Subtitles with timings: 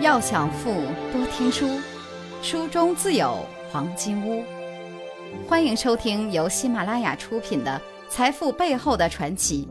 [0.00, 0.72] 要想富，
[1.12, 1.80] 多听书，
[2.42, 4.42] 书中自有黄金屋。
[5.48, 9.68] 欢迎收听由喜马拉雅出品的《财富背后的传奇》，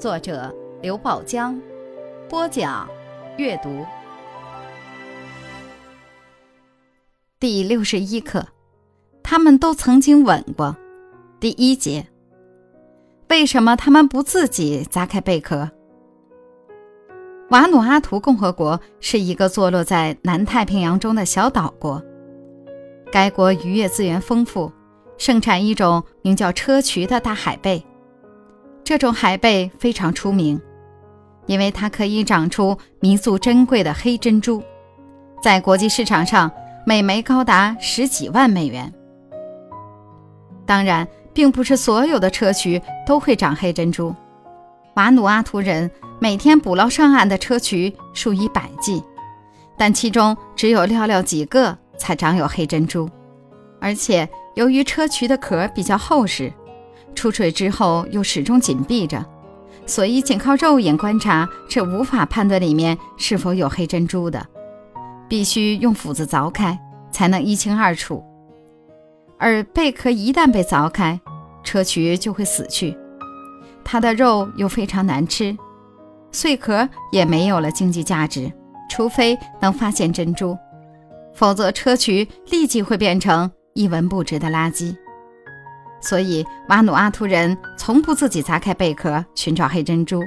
[0.00, 1.60] 作者刘宝江，
[2.28, 2.88] 播讲
[3.36, 3.84] 阅读。
[7.40, 8.46] 第六十一课，
[9.24, 10.76] 他们都曾经吻过。
[11.40, 12.06] 第一节，
[13.28, 15.70] 为什么他们不自己砸开贝壳？
[17.50, 22.02] 瓦努阿图共和国是一个坐落在南太平洋中的小岛国。
[23.10, 24.70] 该国渔业资源丰富，
[25.16, 27.82] 盛产一种名叫砗磲的大海贝。
[28.84, 30.60] 这种海贝非常出名，
[31.46, 34.62] 因为它可以长出弥足珍贵的黑珍珠，
[35.42, 36.50] 在国际市场上
[36.84, 38.92] 每枚高达十几万美元。
[40.66, 44.14] 当然，并不是所有的砗磲都会长黑珍珠。
[44.98, 45.88] 瓦努阿图人。
[46.18, 49.00] 每天捕捞上岸的砗磲数以百计，
[49.76, 53.08] 但其中只有寥寥几个才长有黑珍珠。
[53.80, 56.52] 而且由于砗磲的壳比较厚实，
[57.14, 59.24] 出水之后又始终紧闭着，
[59.86, 64.44] 所以仅靠肉眼观察是无法判断里面是否有黑珍珠的，
[65.28, 66.76] 必须用斧子凿开
[67.12, 68.24] 才能一清二楚。
[69.38, 71.20] 而贝壳一旦被凿开，
[71.64, 72.98] 砗磲就会死去，
[73.90, 75.56] 它的肉又非常难吃。
[76.30, 78.52] 碎壳也没有了经济价值，
[78.90, 80.54] 除非能发现珍珠，
[81.32, 84.94] 否则砗磲立即会变成一文不值的垃圾。
[86.02, 90.22] 所以瓦努阿图人从不自己砸开贝壳寻找黑珍珠，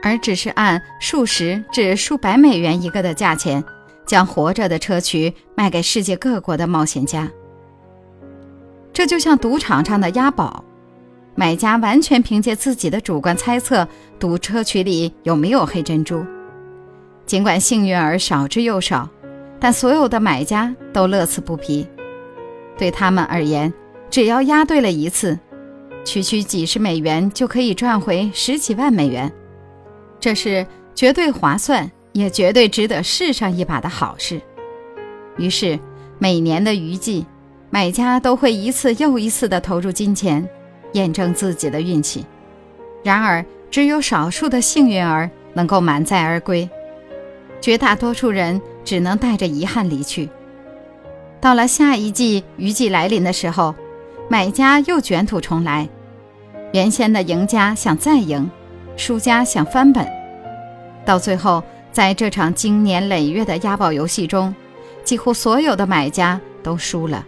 [0.00, 3.62] 而只是按数十至数百美元一个的价钱，
[4.06, 7.28] 将活着的砗磲卖给世界各国的冒险家。
[8.92, 10.57] 这就像赌场上的押宝。
[11.38, 13.86] 买家完全凭借自己的主观猜测
[14.18, 16.26] 赌车渠里有没有黑珍珠，
[17.26, 19.08] 尽管幸运儿少之又少，
[19.60, 21.86] 但所有的买家都乐此不疲。
[22.76, 23.72] 对他们而言，
[24.10, 25.38] 只要押对了一次，
[26.04, 29.32] 区区几十美元就可以赚回十几万美元，
[30.18, 34.40] 这是绝对划算，也绝对值得试上一把的好事。
[35.36, 35.78] 于是，
[36.18, 37.24] 每年的渔季，
[37.70, 40.44] 买家都会一次又一次地投入金钱。
[40.98, 42.26] 验证自己的运气，
[43.04, 46.68] 然而只有少数的幸运儿能够满载而归，
[47.60, 50.28] 绝大多数人只能带着遗憾离去。
[51.40, 53.72] 到了下一季雨季来临的时候，
[54.28, 55.88] 买家又卷土重来，
[56.72, 58.50] 原先的赢家想再赢，
[58.96, 60.04] 输家想翻本，
[61.06, 64.52] 到最后，在这场经年累月的押宝游戏中，
[65.04, 67.24] 几乎所有的买家都输了，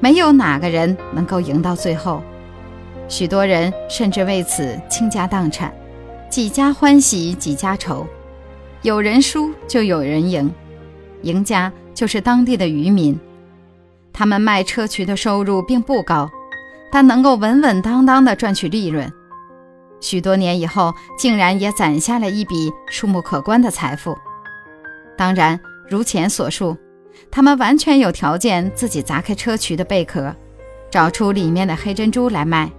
[0.00, 2.20] 没有哪个人能够赢到最后。
[3.10, 5.74] 许多人甚至为此倾家荡产，
[6.30, 8.06] 几家欢喜几家愁，
[8.82, 10.48] 有人输就有人赢，
[11.22, 13.18] 赢家就是当地的渔民，
[14.12, 16.30] 他们卖砗磲的收入并不高，
[16.92, 19.12] 但能够稳稳当当地赚取利润，
[20.00, 24.16] 许多年以后竟然也攒下了一笔数目可观的财富。
[25.18, 26.76] 当然，如前所述，
[27.28, 30.32] 他们完全有条件自己砸开砗磲的贝壳，
[30.92, 32.70] 找出里面的黑珍珠来卖。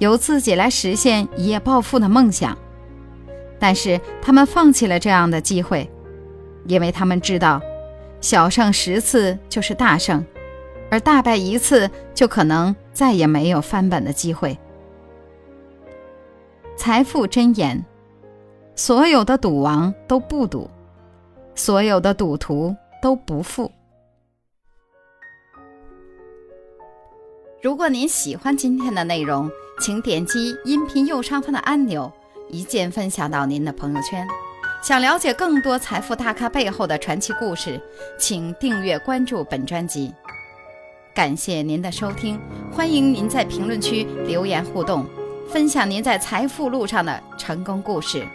[0.00, 2.56] 由自己来实现一夜暴富的梦想，
[3.58, 5.88] 但是他们放弃了这样的机会，
[6.66, 7.60] 因为他们知道，
[8.20, 10.24] 小胜十次就是大胜，
[10.90, 14.58] 而大败一次就可能再也没有翻本的机会。
[16.76, 17.84] 财富箴言：
[18.74, 20.70] 所有的赌王都不赌，
[21.54, 23.70] 所有的赌徒都不富。
[27.62, 29.50] 如果您喜欢今天的内容，
[29.80, 32.10] 请点击音频右上方的按钮，
[32.48, 34.26] 一键分享到您的朋友圈。
[34.82, 37.78] 想了解更多财富大咖背后的传奇故事，
[38.18, 40.10] 请订阅关注本专辑。
[41.14, 42.40] 感谢您的收听，
[42.72, 45.04] 欢迎您在评论区留言互动，
[45.46, 48.26] 分享您在财富路上的成功故事。